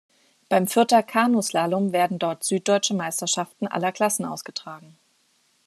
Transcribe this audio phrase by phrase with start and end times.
[0.49, 4.97] Beim Fürther Kanuslalom werden dort Süddeutsche Meisterschaften aller Klassen ausgetragen.